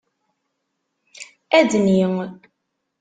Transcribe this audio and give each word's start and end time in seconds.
Adni. 1.59 1.95